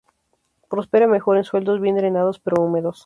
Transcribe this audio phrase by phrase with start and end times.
[0.67, 2.99] Prospera mejor en suelos bien drenados pero húmedos.